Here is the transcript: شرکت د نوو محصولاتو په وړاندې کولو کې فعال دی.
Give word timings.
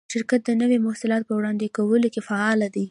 شرکت 0.11 0.41
د 0.45 0.49
نوو 0.61 0.77
محصولاتو 0.85 1.27
په 1.29 1.35
وړاندې 1.39 1.73
کولو 1.77 2.07
کې 2.13 2.21
فعال 2.27 2.59
دی. 2.73 2.79